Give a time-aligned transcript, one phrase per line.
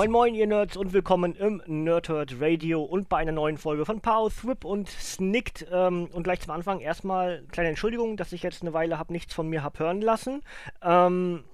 [0.00, 4.00] Moin Moin ihr Nerds und willkommen im Nerdhurt Radio und bei einer neuen Folge von
[4.00, 5.66] Pow, Thrip und Snicked.
[5.70, 9.34] Ähm, und gleich zum Anfang erstmal kleine Entschuldigung, dass ich jetzt eine Weile habe nichts
[9.34, 10.40] von mir hab hören lassen.
[10.80, 11.44] Ähm,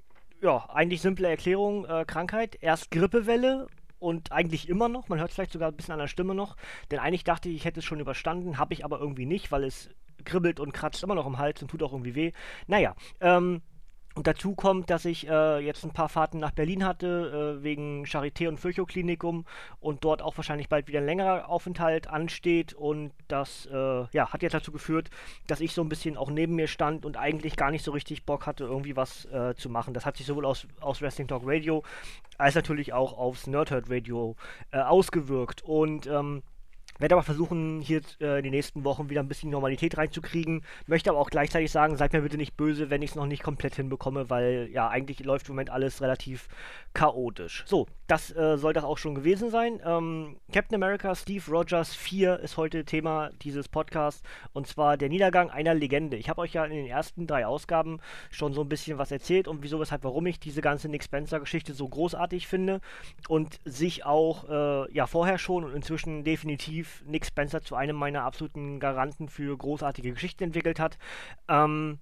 [0.41, 3.67] ja, eigentlich simple Erklärung, äh, Krankheit, erst Grippewelle
[3.99, 6.55] und eigentlich immer noch, man hört vielleicht sogar ein bisschen an der Stimme noch,
[6.93, 9.65] denn eigentlich dachte ich, ich hätte es schon überstanden, habe ich aber irgendwie nicht, weil
[9.65, 9.91] es
[10.25, 12.33] kribbelt und kratzt immer noch im Hals und tut auch irgendwie weh.
[12.69, 13.63] Naja, ähm,
[14.17, 18.05] und dazu kommt, dass ich äh, jetzt ein paar Fahrten nach Berlin hatte, äh, wegen
[18.07, 19.45] Charité und Virchow-Klinikum
[19.79, 22.73] und dort auch wahrscheinlich bald wieder ein längerer Aufenthalt ansteht.
[22.73, 25.11] Und das äh, ja, hat jetzt dazu geführt,
[25.49, 28.25] dass ich so ein bisschen auch neben mir stand und eigentlich gar nicht so richtig
[28.25, 29.93] Bock hatte, irgendwie was äh, zu machen.
[29.93, 31.83] Das hat sich sowohl aus, aus Wrestling Talk Radio
[32.39, 34.35] als natürlich auch aufs Nerdhurt Radio
[34.71, 35.61] äh, ausgewirkt.
[35.63, 36.43] Und ähm,
[36.99, 40.63] werde aber versuchen, hier äh, in den nächsten Wochen wieder ein bisschen Normalität reinzukriegen.
[40.87, 43.43] Möchte aber auch gleichzeitig sagen, seid mir bitte nicht böse, wenn ich es noch nicht
[43.43, 46.49] komplett hinbekomme, weil ja, eigentlich läuft im Moment alles relativ
[46.95, 47.65] chaotisch.
[47.67, 49.81] So, das äh, soll das auch schon gewesen sein.
[49.85, 55.51] Ähm, Captain America Steve Rogers 4 ist heute Thema dieses Podcasts und zwar der Niedergang
[55.51, 56.17] einer Legende.
[56.17, 59.49] Ich habe euch ja in den ersten drei Ausgaben schon so ein bisschen was erzählt
[59.49, 62.81] und wieso, weshalb, warum ich diese ganze Nick Spencer-Geschichte so großartig finde
[63.29, 67.97] und sich auch äh, ja vorher schon und inzwischen definitiv definitiv Nick Spencer zu einem
[67.97, 70.99] meiner absoluten Garanten für großartige Geschichten entwickelt hat.
[71.49, 71.99] Ähm,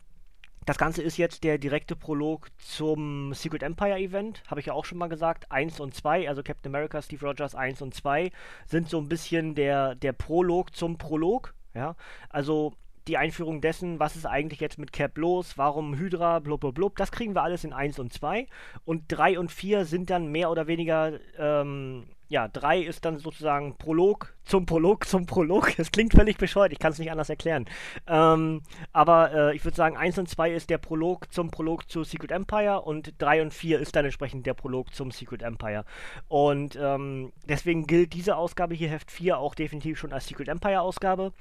[0.67, 4.87] das Ganze ist jetzt der direkte Prolog zum Secret Empire Event, habe ich ja auch
[4.87, 5.51] schon mal gesagt.
[5.53, 8.31] 1 und 2, also Captain America, Steve Rogers 1 und 2,
[8.67, 11.55] sind so ein bisschen der, der Prolog zum Prolog.
[11.75, 11.97] Ja,
[12.31, 12.73] also
[13.09, 16.97] die Einführung dessen, was ist eigentlich jetzt mit Cap los, warum Hydra, blub, blub, blub,
[16.97, 18.47] das kriegen wir alles in 1 und 2.
[18.87, 23.77] Und 3 und 4 sind dann mehr oder weniger ähm, ja, 3 ist dann sozusagen
[23.77, 25.73] Prolog zum Prolog zum Prolog.
[25.79, 27.67] Es klingt völlig bescheuert, ich kann es nicht anders erklären.
[28.07, 28.63] Ähm,
[28.93, 32.31] aber äh, ich würde sagen, 1 und 2 ist der Prolog zum Prolog zu Secret
[32.31, 35.85] Empire und 3 und 4 ist dann entsprechend der Prolog zum Secret Empire.
[36.29, 40.81] Und ähm, deswegen gilt diese Ausgabe hier, Heft 4, auch definitiv schon als Secret Empire
[40.81, 41.33] Ausgabe.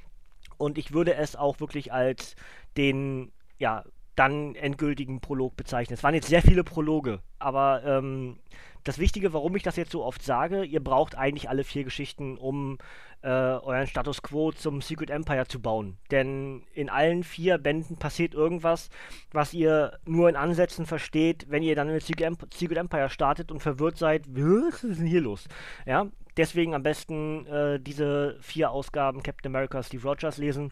[0.58, 2.36] Und ich würde es auch wirklich als
[2.78, 3.84] den, ja,
[4.16, 5.96] dann endgültigen Prolog bezeichnen.
[5.96, 8.38] Es waren jetzt sehr viele Prologe, aber ähm,
[8.84, 12.38] das Wichtige, warum ich das jetzt so oft sage, ihr braucht eigentlich alle vier Geschichten,
[12.38, 12.78] um
[13.22, 15.98] äh, euren Status Quo zum Secret Empire zu bauen.
[16.12, 18.90] Denn in allen vier Bänden passiert irgendwas,
[19.32, 23.98] was ihr nur in Ansätzen versteht, wenn ihr dann mit Secret Empire startet und verwirrt
[23.98, 25.48] seid, was ist denn hier los?
[25.86, 30.72] Ja, deswegen am besten äh, diese vier Ausgaben Captain America Steve Rogers lesen.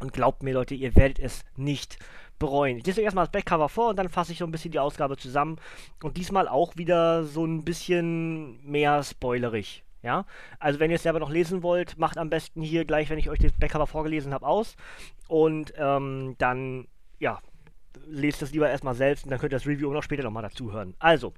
[0.00, 1.98] Und glaubt mir, Leute, ihr werdet es nicht
[2.38, 2.78] bereuen.
[2.78, 4.78] Ich lese euch erstmal das Backcover vor und dann fasse ich so ein bisschen die
[4.78, 5.56] Ausgabe zusammen.
[6.02, 9.84] Und diesmal auch wieder so ein bisschen mehr spoilerig.
[10.02, 10.26] Ja,
[10.60, 13.30] also wenn ihr es selber noch lesen wollt, macht am besten hier gleich, wenn ich
[13.30, 14.76] euch das Backcover vorgelesen habe, aus.
[15.26, 16.86] Und ähm, dann,
[17.18, 17.40] ja,
[18.06, 20.72] lest das lieber erstmal selbst und dann könnt ihr das Review noch später nochmal dazu
[20.72, 20.94] hören.
[21.00, 21.34] Also,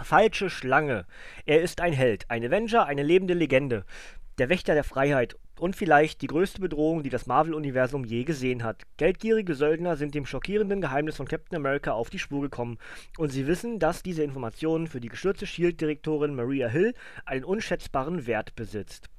[0.00, 1.06] Falsche Schlange.
[1.46, 3.84] Er ist ein Held, ein Avenger, eine lebende Legende.
[4.38, 8.82] Der Wächter der Freiheit und vielleicht die größte Bedrohung, die das Marvel-Universum je gesehen hat.
[8.96, 12.78] Geldgierige Söldner sind dem schockierenden Geheimnis von Captain America auf die Spur gekommen
[13.18, 16.94] und sie wissen, dass diese Informationen für die gestürzte Shield-Direktorin Maria Hill
[17.26, 19.10] einen unschätzbaren Wert besitzt.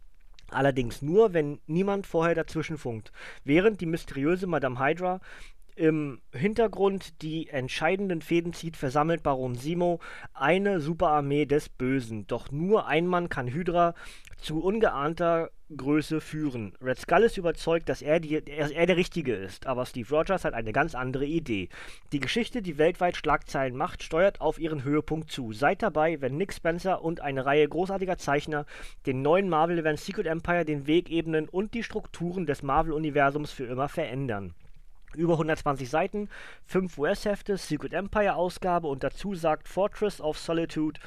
[0.50, 3.12] Allerdings nur, wenn niemand vorher dazwischen funkt.
[3.44, 5.20] Während die mysteriöse Madame Hydra
[5.76, 10.00] im Hintergrund die entscheidenden Fäden zieht, versammelt Baron Simo
[10.34, 12.28] eine Superarmee des Bösen.
[12.28, 13.96] Doch nur ein Mann kann Hydra
[14.38, 16.74] zu ungeahnter Größe führen.
[16.82, 20.46] Red Skull ist überzeugt, dass er, die, er, er der Richtige ist, aber Steve Rogers
[20.46, 21.70] hat eine ganz andere Idee.
[22.12, 25.54] Die Geschichte, die weltweit Schlagzeilen macht, steuert auf ihren Höhepunkt zu.
[25.54, 28.66] Seid dabei, wenn Nick Spencer und eine Reihe großartiger Zeichner
[29.06, 33.90] den neuen Marvel-Event Secret Empire den Weg ebnen und die Strukturen des Marvel-Universums für immer
[33.90, 34.54] verändern
[35.16, 36.30] über 120 Seiten,
[36.66, 41.00] 5 US-Hefte, Secret Empire-Ausgabe und dazu sagt Fortress of Solitude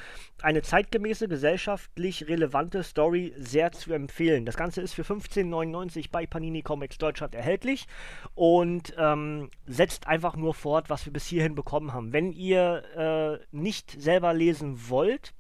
[0.43, 4.45] eine zeitgemäße, gesellschaftlich relevante Story sehr zu empfehlen.
[4.45, 7.87] Das Ganze ist für 15,99 bei Panini Comics Deutschland erhältlich
[8.35, 12.13] und ähm, setzt einfach nur fort, was wir bis hierhin bekommen haben.
[12.13, 15.33] Wenn ihr äh, nicht selber lesen wollt,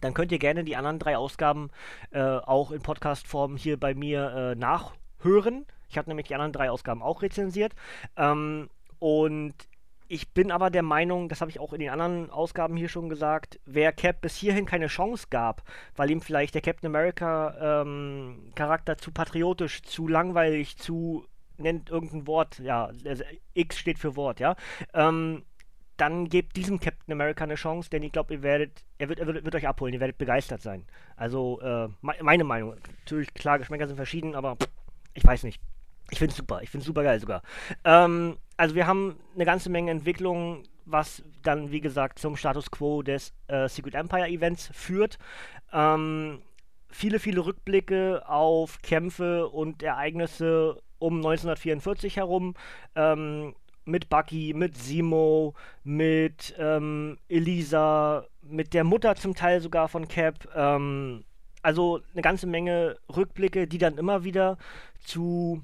[0.00, 1.70] dann könnt ihr gerne die anderen drei Ausgaben
[2.10, 5.66] äh, auch in Podcast-Form hier bei mir äh, nachhören.
[5.88, 7.74] Ich habe nämlich die anderen drei Ausgaben auch rezensiert.
[8.16, 8.68] Ähm,
[8.98, 9.54] und
[10.08, 13.10] ich bin aber der Meinung, das habe ich auch in den anderen Ausgaben hier schon
[13.10, 15.62] gesagt, wer Cap bis hierhin keine Chance gab,
[15.96, 21.26] weil ihm vielleicht der Captain America ähm, Charakter zu patriotisch, zu langweilig, zu
[21.58, 22.90] nennt irgendein Wort, ja,
[23.52, 24.56] X steht für Wort, ja,
[24.94, 25.44] ähm,
[25.98, 29.26] dann gebt diesem Captain America eine Chance, denn ich glaube, ihr werdet, er wird, er
[29.26, 30.86] wird, wird, euch abholen, ihr werdet begeistert sein.
[31.16, 32.76] Also, äh, meine Meinung.
[33.00, 34.56] Natürlich, klar, Geschmäcker sind verschieden, aber
[35.14, 35.60] ich weiß nicht.
[36.10, 37.42] Ich finde es super, ich finde es super geil sogar.
[37.84, 43.02] Ähm, also wir haben eine ganze Menge Entwicklungen, was dann, wie gesagt, zum Status Quo
[43.02, 45.18] des äh, Secret Empire Events führt.
[45.72, 46.40] Ähm,
[46.90, 52.54] viele, viele Rückblicke auf Kämpfe und Ereignisse um 1944 herum.
[52.94, 53.54] Ähm,
[53.88, 60.46] mit Bucky, mit Simo, mit ähm, Elisa, mit der Mutter zum Teil sogar von Cap.
[60.54, 61.24] Ähm,
[61.62, 64.58] also eine ganze Menge Rückblicke, die dann immer wieder
[65.00, 65.62] zu,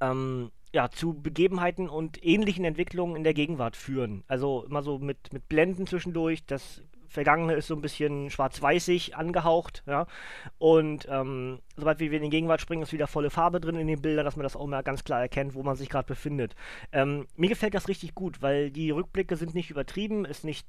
[0.00, 4.22] ähm, ja, zu Begebenheiten und ähnlichen Entwicklungen in der Gegenwart führen.
[4.28, 6.44] Also immer so mit, mit Blenden zwischendurch.
[6.46, 10.06] Das Vergangene ist so ein bisschen schwarz-weißig angehaucht, ja.
[10.58, 14.00] Und ähm, sobald wir in die Gegenwart springen, ist wieder volle Farbe drin in den
[14.00, 16.54] Bildern, dass man das auch mal ganz klar erkennt, wo man sich gerade befindet.
[16.92, 20.68] Ähm, mir gefällt das richtig gut, weil die Rückblicke sind nicht übertrieben, ist nicht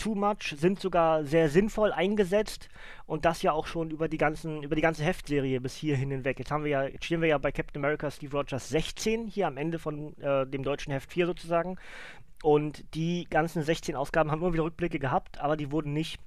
[0.00, 2.68] too much, sind sogar sehr sinnvoll eingesetzt
[3.06, 6.38] und das ja auch schon über die ganzen, über die ganze Heftserie bis hierhin hinweg.
[6.38, 9.46] Jetzt haben wir ja, jetzt stehen wir ja bei Captain America Steve Rogers 16 hier
[9.46, 11.76] am Ende von äh, dem deutschen Heft 4 sozusagen.
[12.42, 16.18] Und die ganzen 16 Ausgaben haben immer wieder Rückblicke gehabt, aber die wurden nicht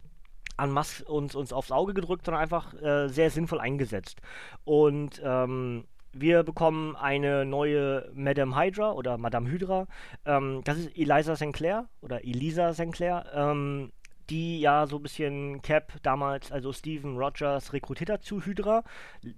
[0.57, 4.21] an Mass uns, uns aufs Auge gedrückt, sondern einfach äh, sehr sinnvoll eingesetzt.
[4.63, 9.87] Und ähm, wir bekommen eine neue Madame Hydra oder Madame Hydra.
[10.25, 13.91] Ähm, das ist Eliza Sinclair oder Elisa Sinclair, ähm,
[14.29, 18.83] die ja so ein bisschen Cap damals, also Steven Rogers, rekrutiert hat zu Hydra.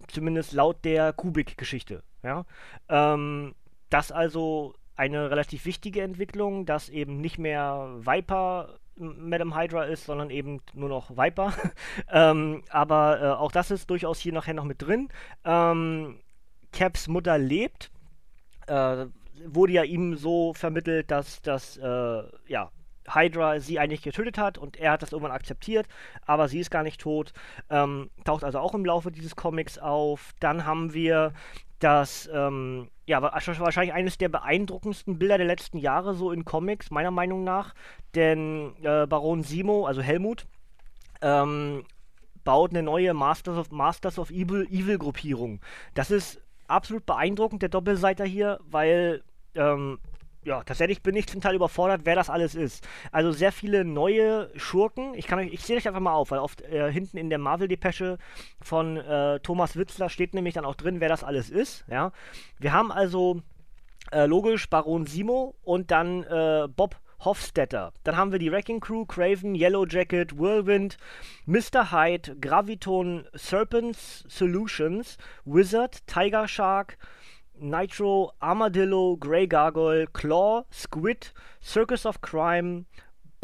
[0.07, 2.03] Zumindest laut der Kubik-Geschichte.
[2.23, 2.45] Ja?
[2.89, 3.55] Ähm,
[3.89, 10.29] das also eine relativ wichtige Entwicklung, dass eben nicht mehr Viper Madame Hydra ist, sondern
[10.29, 11.53] eben nur noch Viper.
[12.11, 15.09] ähm, aber äh, auch das ist durchaus hier nachher noch mit drin.
[15.43, 16.19] Ähm,
[16.75, 17.89] Caps Mutter lebt.
[18.67, 19.07] Äh,
[19.47, 22.71] wurde ja ihm so vermittelt, dass das, äh, ja,
[23.07, 25.87] Hydra sie eigentlich getötet hat und er hat das irgendwann akzeptiert,
[26.25, 27.33] aber sie ist gar nicht tot.
[27.69, 30.33] Ähm, taucht also auch im Laufe dieses Comics auf.
[30.39, 31.33] Dann haben wir
[31.79, 37.11] das, ähm, ja, wahrscheinlich eines der beeindruckendsten Bilder der letzten Jahre so in Comics, meiner
[37.11, 37.75] Meinung nach.
[38.15, 40.47] Denn äh, Baron Simo, also Helmut,
[41.21, 41.85] ähm,
[42.43, 45.59] baut eine neue Masters of, Masters of Evil, Evil Gruppierung.
[45.93, 49.23] Das ist absolut beeindruckend, der Doppelseiter hier, weil
[49.55, 49.99] ähm,
[50.45, 52.87] ja, tatsächlich bin ich zum Teil überfordert, wer das alles ist.
[53.11, 55.15] Also sehr viele neue Schurken.
[55.15, 57.39] Ich kann euch, ich sehe euch einfach mal auf, weil oft äh, hinten in der
[57.39, 58.19] Marvel-Depesche
[58.61, 61.83] von äh, Thomas Witzler steht nämlich dann auch drin, wer das alles ist.
[61.89, 62.11] Ja,
[62.59, 63.41] wir haben also
[64.11, 67.93] äh, logisch Baron Simo und dann äh, Bob Hofstetter.
[68.03, 70.97] Dann haben wir die Wrecking Crew, Craven, Yellow Jacket, Whirlwind,
[71.45, 71.91] Mr.
[71.91, 76.97] Hyde, Graviton, Serpents Solutions, Wizard, Tiger Shark,
[77.57, 81.31] Nitro, Armadillo, Grey Gargoyle, Claw, Squid,
[81.61, 82.85] Circus of Crime,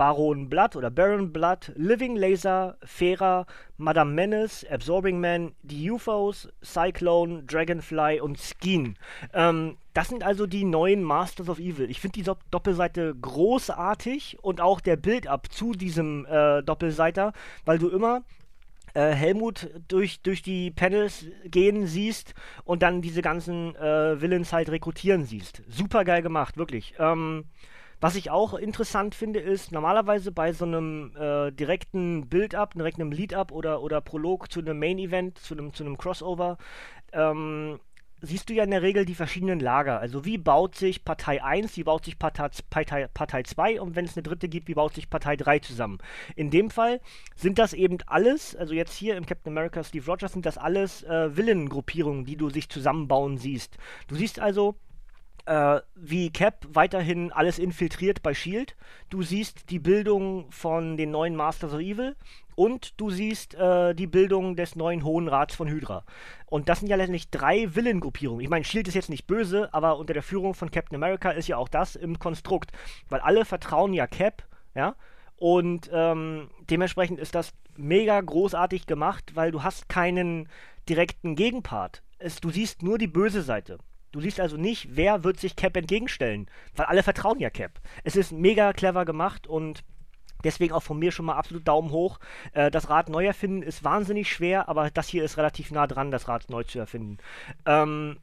[0.01, 3.45] Baron Blood oder Baron Blood, Living Laser, Fera,
[3.77, 8.98] Madame Menace, Absorbing Man, die UFOs, Cyclone, Dragonfly und Skeen.
[9.31, 11.88] Ähm, das sind also die neuen Masters of Evil.
[11.88, 17.31] Ich finde die Doppelseite großartig und auch der Build-up zu diesem äh, Doppelseiter,
[17.65, 18.24] weil du immer
[18.96, 24.70] äh, Helmut durch, durch die Panels gehen siehst und dann diese ganzen äh, Villains halt
[24.70, 25.62] rekrutieren siehst.
[25.70, 26.96] Super geil gemacht, wirklich.
[26.98, 27.46] Ähm,
[28.01, 33.12] was ich auch interessant finde, ist normalerweise bei so einem äh, direkten Build-up, direkt einem
[33.12, 36.58] Lead-up oder, oder Prolog zu einem Main-Event, zu einem, zu einem Crossover,
[37.13, 37.79] ähm,
[38.22, 40.00] siehst du ja in der Regel die verschiedenen Lager.
[40.00, 44.05] Also wie baut sich Partei 1, wie baut sich Partei, Partei, Partei 2 und wenn
[44.05, 46.00] es eine dritte gibt, wie baut sich Partei 3 zusammen.
[46.36, 47.01] In dem Fall
[47.36, 51.03] sind das eben alles, also jetzt hier im Captain America Steve Rogers, sind das alles
[51.03, 53.77] äh, Villengruppierungen, die du sich zusammenbauen siehst.
[54.08, 54.75] Du siehst also
[55.45, 58.75] äh, wie Cap weiterhin alles infiltriert bei Shield.
[59.10, 62.15] Du siehst die Bildung von den neuen Masters of Evil
[62.55, 66.03] und du siehst äh, die Bildung des neuen Hohen Rats von Hydra.
[66.45, 68.43] Und das sind ja letztendlich drei Villain-Gruppierungen.
[68.43, 71.48] Ich meine, Shield ist jetzt nicht böse, aber unter der Führung von Captain America ist
[71.48, 72.71] ja auch das im Konstrukt.
[73.10, 74.43] Weil alle vertrauen ja Cap,
[74.75, 74.95] ja.
[75.38, 80.48] Und ähm, dementsprechend ist das mega großartig gemacht, weil du hast keinen
[80.88, 82.03] direkten Gegenpart.
[82.19, 83.79] Es, du siehst nur die böse Seite.
[84.12, 87.80] Du siehst also nicht, wer wird sich Cap entgegenstellen, weil alle vertrauen ja Cap.
[88.03, 89.84] Es ist mega clever gemacht und
[90.44, 92.20] Deswegen auch von mir schon mal absolut Daumen hoch.
[92.53, 96.10] Äh, das Rad neu erfinden ist wahnsinnig schwer, aber das hier ist relativ nah dran,
[96.10, 97.20] das Rad neu zu erfinden.
[97.65, 98.18] Ähm,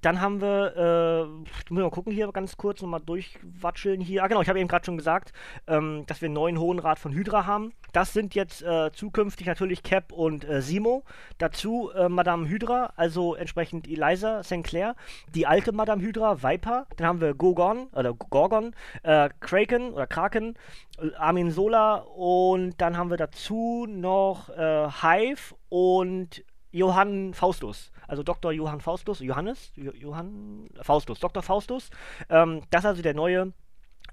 [0.00, 4.22] dann haben wir, äh, muss mal gucken hier ganz kurz nochmal durchwatscheln hier.
[4.22, 5.32] Ah genau, ich habe eben gerade schon gesagt,
[5.66, 7.72] ähm, dass wir einen neuen Hohen Rat von Hydra haben.
[7.92, 11.04] Das sind jetzt äh, zukünftig natürlich Cap und äh, Simo.
[11.38, 14.94] Dazu äh, Madame Hydra, also entsprechend Eliza Sinclair,
[15.34, 16.86] die alte Madame Hydra, Viper.
[16.96, 20.54] Dann haben wir Gorgon, oder Gorgon, äh, Kraken oder Kraken,
[21.00, 28.22] äh, Armin Sola und dann haben wir dazu noch äh, Hive und Johann Faustus, also
[28.22, 28.52] Dr.
[28.52, 31.42] Johann Faustus, Johannes, jo Johann Faustus, Dr.
[31.42, 31.90] Faustus.
[32.28, 33.52] Ähm, das ist also der neue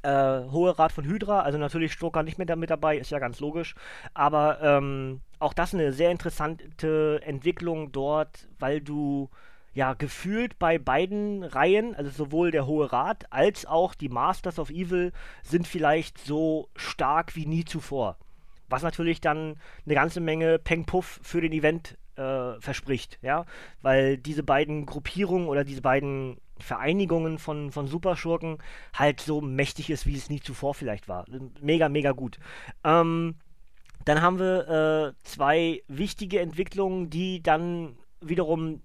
[0.03, 3.39] äh, Hohe Rat von Hydra, also natürlich Stroker nicht mehr damit dabei, ist ja ganz
[3.39, 3.75] logisch.
[4.13, 9.29] Aber ähm, auch das eine sehr interessante Entwicklung dort, weil du
[9.73, 14.69] ja gefühlt bei beiden Reihen, also sowohl der Hohe Rat als auch die Masters of
[14.69, 15.11] Evil,
[15.43, 18.17] sind vielleicht so stark wie nie zuvor.
[18.69, 23.45] Was natürlich dann eine ganze Menge Peng Puff für den Event äh, verspricht, ja,
[23.81, 28.59] weil diese beiden Gruppierungen oder diese beiden Vereinigungen von, von Superschurken
[28.93, 31.25] halt so mächtig ist, wie es nie zuvor vielleicht war.
[31.61, 32.39] Mega, mega gut.
[32.83, 33.35] Ähm,
[34.05, 38.81] dann haben wir äh, zwei wichtige Entwicklungen, die dann wiederum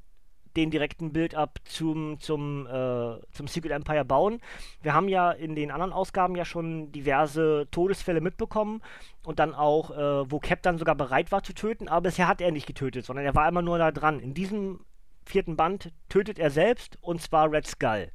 [0.57, 4.41] den direkten Build-up zum, zum, äh, zum Secret Empire bauen.
[4.83, 8.83] Wir haben ja in den anderen Ausgaben ja schon diverse Todesfälle mitbekommen
[9.25, 12.41] und dann auch, äh, wo Cap dann sogar bereit war zu töten, aber bisher hat
[12.41, 14.21] er nicht getötet, sondern er war immer nur da dran.
[14.21, 14.81] In diesem
[15.25, 18.11] vierten Band tötet er selbst und zwar Red Skull.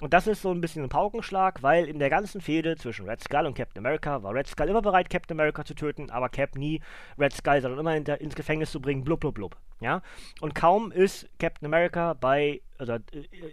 [0.00, 3.22] Und das ist so ein bisschen ein Paukenschlag, weil in der ganzen Fehde zwischen Red
[3.22, 6.56] Skull und Captain America war Red Skull immer bereit, Captain America zu töten, aber Cap
[6.56, 6.80] nie
[7.18, 9.56] Red Skull, sondern immer in der, ins Gefängnis zu bringen, blub, blub, blub.
[9.80, 10.02] Ja?
[10.40, 13.00] Und kaum ist Captain America bei, also, äh,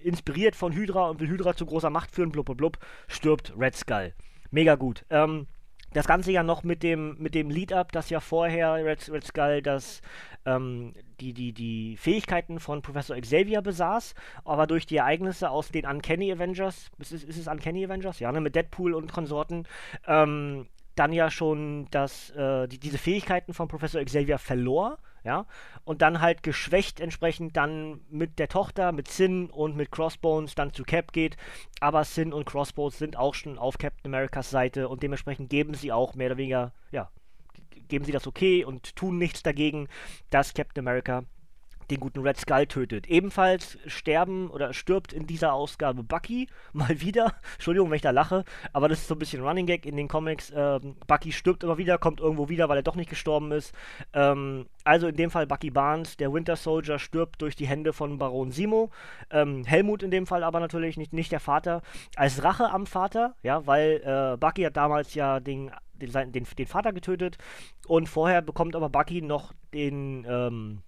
[0.03, 2.77] inspiriert von Hydra und will Hydra zu großer Macht führen, blub, blub, blub,
[3.08, 4.13] stirbt Red Skull.
[4.50, 5.05] Mega gut.
[5.10, 5.48] Ähm,
[5.93, 9.62] das Ganze ja noch mit dem, mit dem Lead-Up, das ja vorher Red, Red Skull
[9.62, 10.01] das,
[10.45, 15.86] ähm, die, die, die Fähigkeiten von Professor Xavier besaß, aber durch die Ereignisse aus den
[15.86, 18.19] Uncanny Avengers, ist es, ist es Uncanny Avengers?
[18.19, 19.67] Ja, ne, mit Deadpool und Konsorten,
[20.07, 25.46] ähm, dann ja schon das, äh, die, diese Fähigkeiten von Professor Xavier verlor ja,
[25.84, 30.74] und dann halt geschwächt entsprechend dann mit der Tochter, mit Sin und mit Crossbones dann
[30.74, 31.38] zu Cap geht,
[31.80, 35.92] aber Sin und Crossbones sind auch schon auf Captain Americas Seite und dementsprechend geben sie
[35.92, 37.12] auch mehr oder weniger, ja,
[37.88, 39.88] geben sie das okay und tun nichts dagegen,
[40.30, 41.24] dass Captain America
[41.91, 43.07] den guten Red Skull tötet.
[43.07, 47.36] Ebenfalls sterben oder stirbt in dieser Ausgabe Bucky mal wieder.
[47.53, 48.43] Entschuldigung, wenn ich da lache,
[48.74, 50.51] aber das ist so ein bisschen Running Gag in den Comics.
[50.55, 53.74] Ähm, Bucky stirbt immer wieder, kommt irgendwo wieder, weil er doch nicht gestorben ist.
[54.13, 58.17] Ähm, also in dem Fall Bucky Barnes, der Winter Soldier, stirbt durch die Hände von
[58.17, 58.89] Baron Simo.
[59.29, 61.81] Ähm, Helmut in dem Fall aber natürlich nicht, nicht der Vater.
[62.15, 65.71] Als Rache am Vater, ja, weil äh, Bucky hat damals ja den
[66.01, 67.38] den, den, Vater getötet
[67.88, 70.81] und vorher bekommt aber Bucky noch den, ähm,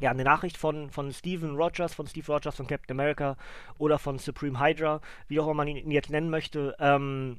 [0.00, 3.36] ja, eine Nachricht von, von Steven Rogers, von Steve Rogers von Captain America
[3.78, 6.74] oder von Supreme Hydra, wie auch immer man ihn jetzt nennen möchte.
[6.80, 7.38] Ähm,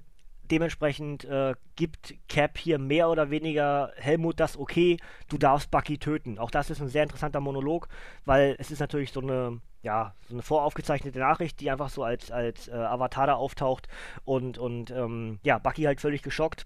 [0.52, 4.98] dementsprechend äh, gibt Cap hier mehr oder weniger Helmut das okay,
[5.30, 6.38] du darfst Bucky töten.
[6.38, 7.88] Auch das ist ein sehr interessanter Monolog,
[8.26, 12.32] weil es ist natürlich so eine, ja, so eine voraufgezeichnete Nachricht, die einfach so als,
[12.32, 13.88] als äh, Avatar da auftaucht
[14.26, 16.66] und, und ähm, ja, Bucky halt völlig geschockt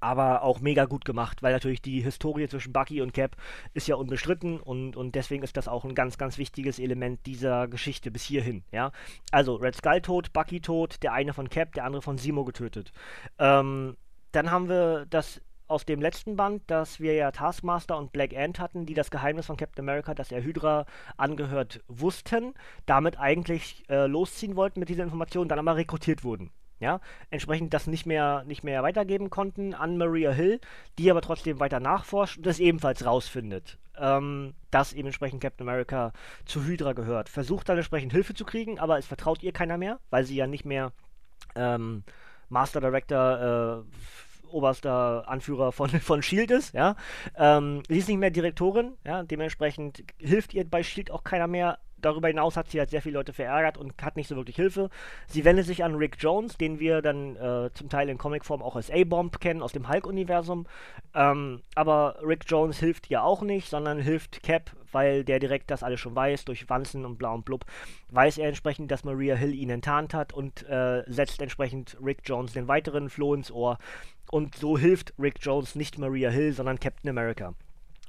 [0.00, 3.36] aber auch mega gut gemacht, weil natürlich die Historie zwischen Bucky und Cap
[3.74, 7.68] ist ja unbestritten und, und deswegen ist das auch ein ganz, ganz wichtiges Element dieser
[7.68, 8.92] Geschichte bis hierhin, ja.
[9.30, 12.92] Also Red Skull tot, Bucky tot, der eine von Cap, der andere von Simo getötet.
[13.38, 13.96] Ähm,
[14.32, 18.58] dann haben wir das aus dem letzten Band, dass wir ja Taskmaster und Black Ant
[18.58, 20.86] hatten, die das Geheimnis von Captain America, dass er Hydra
[21.16, 22.54] angehört, wussten,
[22.86, 27.86] damit eigentlich äh, losziehen wollten mit dieser Information, dann aber rekrutiert wurden ja, entsprechend das
[27.86, 30.60] nicht mehr, nicht mehr weitergeben konnten an Maria Hill,
[30.98, 36.12] die aber trotzdem weiter nachforscht und das ebenfalls rausfindet, ähm, dass eben entsprechend Captain America
[36.44, 37.28] zu Hydra gehört.
[37.28, 40.46] Versucht dann entsprechend Hilfe zu kriegen, aber es vertraut ihr keiner mehr, weil sie ja
[40.46, 40.92] nicht mehr
[41.54, 42.04] ähm,
[42.48, 46.96] Master Director, äh, oberster Anführer von, von Shield ist, ja.
[47.36, 51.78] Ähm, sie ist nicht mehr Direktorin, ja, dementsprechend hilft ihr bei Shield auch keiner mehr,
[52.00, 54.90] darüber hinaus hat sie halt sehr viele Leute verärgert und hat nicht so wirklich Hilfe.
[55.26, 58.76] Sie wendet sich an Rick Jones, den wir dann äh, zum Teil in Comicform auch
[58.76, 60.66] als A-Bomb kennen aus dem Hulk-Universum.
[61.14, 65.82] Ähm, aber Rick Jones hilft ihr auch nicht, sondern hilft Cap, weil der direkt das
[65.82, 67.64] alles schon weiß, durch Wanzen und Blau und Blub,
[68.10, 72.52] weiß er entsprechend, dass Maria Hill ihn enttarnt hat und äh, setzt entsprechend Rick Jones
[72.52, 73.78] den weiteren Floh ins Ohr.
[74.30, 77.54] Und so hilft Rick Jones nicht Maria Hill, sondern Captain America.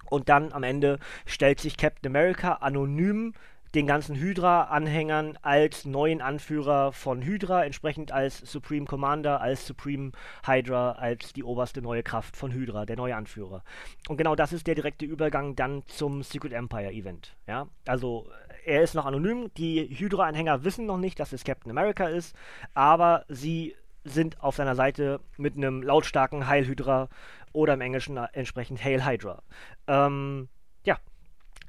[0.09, 3.33] Und dann am Ende stellt sich Captain America anonym
[3.75, 10.11] den ganzen Hydra-Anhängern als neuen Anführer von Hydra, entsprechend als Supreme Commander, als Supreme
[10.45, 13.63] Hydra, als die oberste neue Kraft von Hydra, der neue Anführer.
[14.07, 17.35] Und genau das ist der direkte Übergang dann zum Secret Empire Event.
[17.47, 18.27] Ja, also
[18.65, 22.35] er ist noch anonym, die Hydra-Anhänger wissen noch nicht, dass es Captain America ist,
[22.73, 27.09] aber sie sind auf seiner Seite mit einem lautstarken Heil Hydra
[27.51, 29.43] oder im Englischen entsprechend Hail Hydra.
[29.87, 30.49] Ähm,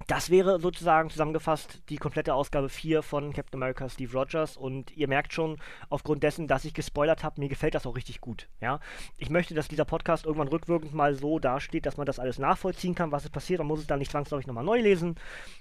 [0.07, 5.09] das wäre sozusagen zusammengefasst die komplette Ausgabe 4 von Captain America Steve Rogers und ihr
[5.09, 8.49] merkt schon, aufgrund dessen, dass ich gespoilert habe, mir gefällt das auch richtig gut.
[8.61, 8.80] Ja?
[9.19, 12.95] Ich möchte, dass dieser Podcast irgendwann rückwirkend mal so dasteht, dass man das alles nachvollziehen
[12.95, 13.59] kann, was es passiert.
[13.59, 15.16] Man muss es dann nicht zwangsläufig nochmal neu lesen.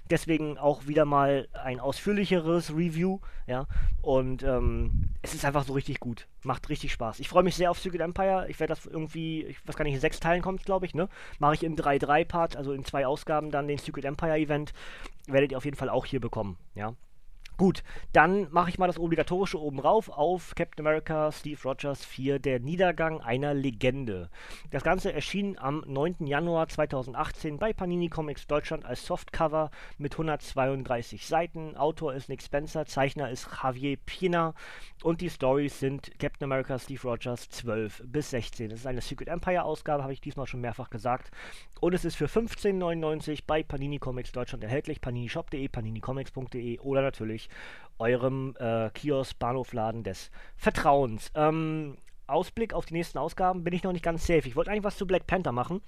[0.08, 3.20] Deswegen auch wieder mal ein ausführlicheres Review.
[3.46, 3.66] Ja?
[4.02, 6.26] Und ähm, es ist einfach so richtig gut.
[6.42, 7.20] Macht richtig Spaß.
[7.20, 8.46] Ich freue mich sehr auf Secret Empire.
[8.48, 11.08] Ich werde das irgendwie, ich weiß gar nicht, in sechs Teilen kommt glaube ich, ne?
[11.38, 14.72] Mache ich in 3-3-Part, also in zwei Ausgaben dann den Secret Empire Event.
[15.26, 16.94] Werdet ihr auf jeden Fall auch hier bekommen, ja.
[17.60, 17.82] Gut,
[18.14, 22.58] dann mache ich mal das Obligatorische oben rauf auf Captain America Steve Rogers 4, der
[22.58, 24.30] Niedergang einer Legende.
[24.70, 26.26] Das Ganze erschien am 9.
[26.26, 31.76] Januar 2018 bei Panini Comics Deutschland als Softcover mit 132 Seiten.
[31.76, 34.54] Autor ist Nick Spencer, Zeichner ist Javier Pina
[35.02, 38.70] und die Stories sind Captain America Steve Rogers 12 bis 16.
[38.70, 41.30] Das ist eine Secret Empire Ausgabe, habe ich diesmal schon mehrfach gesagt.
[41.80, 45.02] Und es ist für 15,99 bei Panini Comics Deutschland erhältlich.
[45.02, 47.49] paninishop.de, paninicomics.de oder natürlich
[47.98, 51.30] eurem äh, Kiosk-Bahnhofladen des Vertrauens.
[51.34, 54.48] Ähm, Ausblick auf die nächsten Ausgaben bin ich noch nicht ganz safe.
[54.48, 55.82] Ich wollte eigentlich was zu Black Panther machen.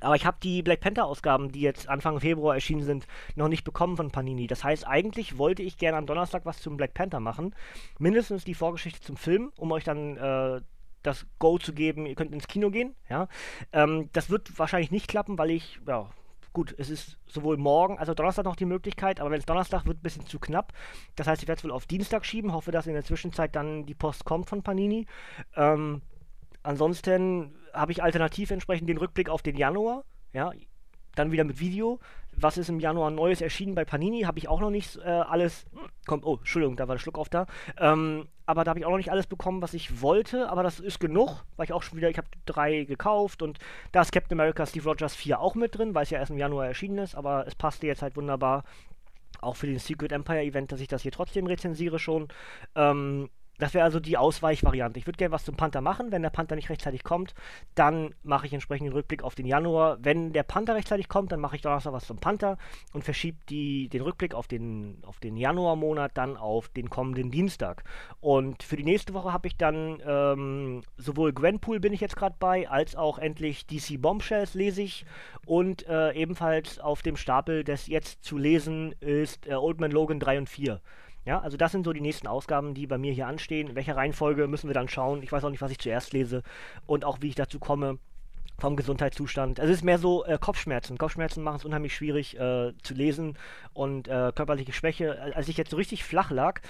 [0.00, 3.96] Aber ich habe die Black Panther-Ausgaben, die jetzt Anfang Februar erschienen sind, noch nicht bekommen
[3.96, 4.46] von Panini.
[4.46, 7.54] Das heißt, eigentlich wollte ich gerne am Donnerstag was zum Black Panther machen.
[7.98, 10.60] Mindestens die Vorgeschichte zum Film, um euch dann äh,
[11.02, 12.94] das Go zu geben, ihr könnt ins Kino gehen.
[13.08, 13.28] Ja?
[13.72, 16.08] Ähm, das wird wahrscheinlich nicht klappen, weil ich ja,
[16.58, 19.86] Gut, es ist sowohl morgen als auch Donnerstag noch die Möglichkeit, aber wenn es Donnerstag
[19.86, 20.72] wird, ein bisschen zu knapp.
[21.14, 22.52] Das heißt, ich werde es wohl auf Dienstag schieben.
[22.52, 25.06] Hoffe, dass in der Zwischenzeit dann die Post kommt von Panini.
[25.54, 26.02] Ähm,
[26.64, 30.02] ansonsten habe ich alternativ entsprechend den Rückblick auf den Januar.
[30.32, 30.50] Ja,
[31.14, 32.00] dann wieder mit Video.
[32.40, 34.22] Was ist im Januar Neues erschienen bei Panini?
[34.22, 35.66] Habe ich auch noch nicht äh, alles.
[36.06, 37.46] Kommt, oh, Entschuldigung, da war der Schluck auf da.
[37.78, 40.48] Ähm, aber da habe ich auch noch nicht alles bekommen, was ich wollte.
[40.48, 43.58] Aber das ist genug, weil ich auch schon wieder, ich habe drei gekauft und
[43.92, 46.38] da ist Captain America Steve Rogers 4 auch mit drin, weil es ja erst im
[46.38, 47.14] Januar erschienen ist.
[47.14, 48.64] Aber es passte jetzt halt wunderbar.
[49.40, 52.28] Auch für den Secret Empire Event, dass ich das hier trotzdem rezensiere schon.
[52.74, 54.98] Ähm, das wäre also die Ausweichvariante.
[54.98, 56.12] Ich würde gerne was zum Panther machen.
[56.12, 57.34] Wenn der Panther nicht rechtzeitig kommt,
[57.74, 59.98] dann mache ich entsprechend den Rückblick auf den Januar.
[60.00, 62.56] Wenn der Panther rechtzeitig kommt, dann mache ich Donnerstag was zum Panther
[62.92, 67.84] und verschiebe den Rückblick auf den, auf den Januarmonat dann auf den kommenden Dienstag.
[68.20, 72.36] Und für die nächste Woche habe ich dann ähm, sowohl Gwenpool bin ich jetzt gerade
[72.38, 75.04] bei, als auch endlich DC Bombshells lese ich.
[75.46, 80.20] Und äh, ebenfalls auf dem Stapel des jetzt zu lesen ist äh, Old Man Logan
[80.20, 80.80] 3 und 4.
[81.28, 83.68] Ja, also das sind so die nächsten Ausgaben, die bei mir hier anstehen.
[83.68, 85.22] In welcher Reihenfolge müssen wir dann schauen.
[85.22, 86.42] Ich weiß auch nicht, was ich zuerst lese
[86.86, 87.98] und auch wie ich dazu komme
[88.58, 89.60] vom Gesundheitszustand.
[89.60, 90.96] Also es ist mehr so äh, Kopfschmerzen.
[90.96, 93.36] Kopfschmerzen machen es unheimlich schwierig äh, zu lesen
[93.74, 95.20] und äh, körperliche Schwäche.
[95.34, 96.62] Als ich jetzt so richtig flach lag,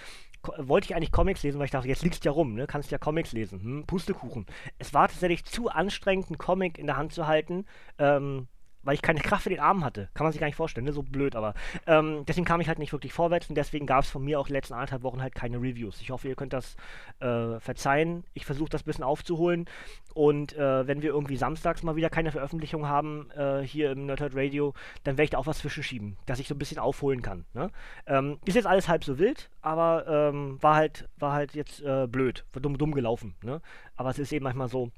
[0.56, 2.66] wollte ich eigentlich Comics lesen, weil ich dachte, jetzt liegst du ja rum, ne?
[2.66, 3.60] kannst ja Comics lesen.
[3.60, 3.84] Hm?
[3.86, 4.44] Pustekuchen.
[4.80, 7.64] Es war tatsächlich zu anstrengend, einen Comic in der Hand zu halten.
[8.00, 8.48] Ähm,
[8.82, 10.08] weil ich keine Kraft für den Arm hatte.
[10.14, 10.92] Kann man sich gar nicht vorstellen, ne?
[10.92, 11.54] so blöd, aber
[11.86, 14.46] ähm, deswegen kam ich halt nicht wirklich vorwärts und deswegen gab es von mir auch
[14.46, 16.00] die letzten anderthalb Wochen halt keine Reviews.
[16.00, 16.76] Ich hoffe, ihr könnt das
[17.20, 18.24] äh, verzeihen.
[18.34, 19.66] Ich versuche das ein bisschen aufzuholen
[20.14, 24.34] und äh, wenn wir irgendwie samstags mal wieder keine Veröffentlichung haben äh, hier im Nerdhurt
[24.34, 27.44] Radio, dann werde ich da auch was zwischenschieben, dass ich so ein bisschen aufholen kann.
[27.54, 27.70] Ne?
[28.06, 32.06] Ähm, ist jetzt alles halb so wild, aber ähm, war halt war halt jetzt äh,
[32.06, 33.34] blöd, war dumm dumm gelaufen.
[33.42, 33.60] Ne?
[33.96, 34.90] Aber es ist eben manchmal so,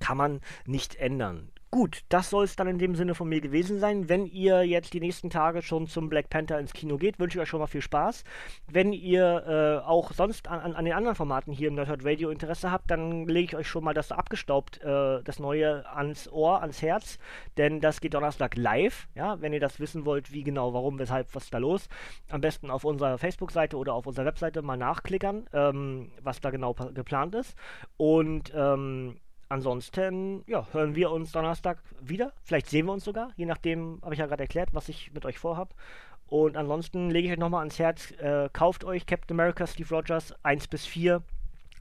[0.00, 1.50] kann man nicht ändern.
[1.72, 4.08] Gut, das soll es dann in dem Sinne von mir gewesen sein.
[4.08, 7.42] Wenn ihr jetzt die nächsten Tage schon zum Black Panther ins Kino geht, wünsche ich
[7.42, 8.24] euch schon mal viel Spaß.
[8.66, 9.44] Wenn ihr
[9.84, 13.28] äh, auch sonst an, an, den anderen Formaten hier im Nerdhurt Radio Interesse habt, dann
[13.28, 17.20] lege ich euch schon mal das abgestaubt, äh, das neue ans Ohr, ans Herz,
[17.56, 19.06] denn das geht Donnerstag live.
[19.14, 21.88] Ja, wenn ihr das wissen wollt, wie genau, warum, weshalb, was ist da los,
[22.30, 26.74] am besten auf unserer Facebook-Seite oder auf unserer Webseite mal nachklickern, ähm, was da genau
[26.74, 27.56] geplant ist.
[27.96, 32.32] Und ähm, ansonsten, ja, hören wir uns Donnerstag wieder.
[32.42, 35.26] Vielleicht sehen wir uns sogar, je nachdem, habe ich ja gerade erklärt, was ich mit
[35.26, 35.74] euch vorhabe.
[36.28, 40.32] Und ansonsten lege ich euch nochmal ans Herz, äh, kauft euch Captain America Steve Rogers
[40.44, 41.22] 1 bis 4.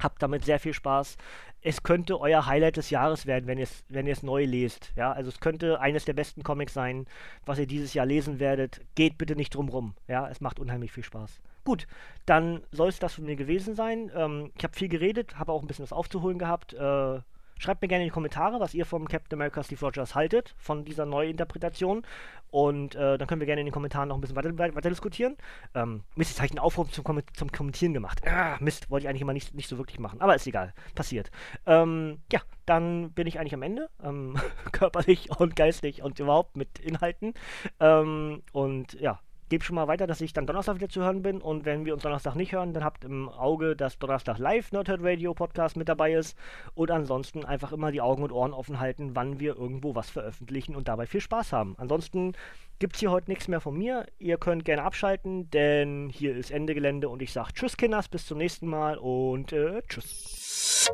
[0.02, 1.18] Habt damit sehr viel Spaß.
[1.62, 4.92] Es könnte euer Highlight des Jahres werden, wenn ihr es wenn neu lest.
[4.96, 7.06] Ja, also es könnte eines der besten Comics sein,
[7.46, 8.82] was ihr dieses Jahr lesen werdet.
[8.96, 9.94] Geht bitte nicht drum rum.
[10.08, 11.42] Ja, es macht unheimlich viel Spaß.
[11.66, 11.86] Gut,
[12.26, 14.10] dann soll es das von mir gewesen sein.
[14.16, 16.74] Ähm, ich habe viel geredet, habe auch ein bisschen was aufzuholen gehabt.
[16.74, 17.20] Äh,
[17.60, 20.86] Schreibt mir gerne in die Kommentare, was ihr vom Captain America Steve Rogers haltet, von
[20.86, 22.04] dieser Neuinterpretation.
[22.52, 25.36] Und äh, dann können wir gerne in den Kommentaren noch ein bisschen weiter, weiter diskutieren.
[25.76, 28.22] Ähm, Mist, jetzt habe ich einen Aufruf zum, zum Kommentieren gemacht.
[28.26, 30.22] Ah, Mist, wollte ich eigentlich immer nicht, nicht so wirklich machen.
[30.22, 31.30] Aber ist egal, passiert.
[31.66, 33.90] Ähm, ja, dann bin ich eigentlich am Ende.
[34.02, 34.38] Ähm,
[34.72, 37.34] körperlich und geistig und überhaupt mit Inhalten.
[37.82, 39.20] Ähm, und ja,
[39.50, 41.42] gebe schon mal weiter, dass ich dann Donnerstag wieder zu hören bin.
[41.42, 45.00] Und wenn wir uns Donnerstag nicht hören, dann habt im Auge, dass Donnerstag live Nerdhead
[45.02, 46.38] Radio Podcast mit dabei ist.
[46.76, 50.76] Und ansonsten einfach immer die Augen und Ohren offen halten, wann wir irgendwo was veröffentlichen
[50.76, 51.76] und dabei viel Spaß haben.
[51.78, 52.34] Ansonsten
[52.78, 54.06] gibt es hier heute nichts mehr von mir.
[54.20, 58.26] Ihr könnt gerne abschalten, denn hier ist Ende Gelände und ich sage Tschüss, Kinders, bis
[58.26, 60.92] zum nächsten Mal und äh, Tschüss.